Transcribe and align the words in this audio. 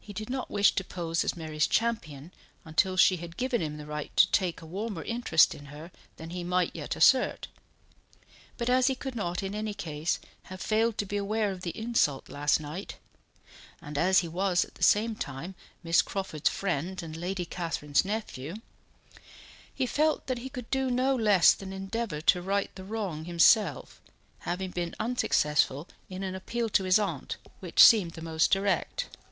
He 0.00 0.12
did 0.12 0.28
not 0.28 0.50
wish 0.50 0.74
to 0.74 0.82
pose 0.82 1.22
as 1.22 1.36
Mary's 1.36 1.68
champion 1.68 2.32
until 2.64 2.96
she 2.96 3.18
had 3.18 3.36
given 3.36 3.62
him 3.62 3.76
the 3.76 3.86
right 3.86 4.10
to 4.16 4.28
take 4.32 4.60
a 4.60 4.66
warmer 4.66 5.04
interest 5.04 5.54
in 5.54 5.66
her 5.66 5.92
than 6.16 6.30
he 6.30 6.42
might 6.42 6.74
yet 6.74 6.96
assert; 6.96 7.46
but 8.58 8.68
as 8.68 8.88
he 8.88 8.96
could 8.96 9.14
not 9.14 9.44
in 9.44 9.54
any 9.54 9.72
case 9.72 10.18
have 10.50 10.60
failed 10.60 10.98
to 10.98 11.06
be 11.06 11.16
aware 11.16 11.52
of 11.52 11.60
the 11.60 11.70
insult 11.78 12.28
last 12.28 12.58
night, 12.58 12.96
and 13.80 13.96
as 13.96 14.18
he 14.18 14.26
was 14.26 14.64
at 14.64 14.74
the 14.74 14.82
same 14.82 15.14
time 15.14 15.54
Miss 15.84 16.02
Crawford's 16.02 16.50
friend 16.50 17.00
and 17.00 17.16
Lady 17.16 17.44
Catherine's 17.44 18.04
nephew, 18.04 18.56
he 19.72 19.86
felt 19.86 20.26
that 20.26 20.38
he 20.38 20.48
could 20.48 20.68
do 20.72 20.90
no 20.90 21.14
less 21.14 21.52
than 21.52 21.72
endeavour 21.72 22.20
to 22.22 22.42
right 22.42 22.74
the 22.74 22.82
wrong 22.82 23.24
himself, 23.24 24.00
having 24.40 24.72
been 24.72 24.96
unsuccessful 24.98 25.86
in 26.10 26.24
an 26.24 26.34
appeal 26.34 26.68
to 26.70 26.82
his 26.82 26.98
aunt, 26.98 27.36
which 27.60 27.80
seemed 27.84 28.14
the 28.14 28.20
most 28.20 28.50
direct. 28.50 29.10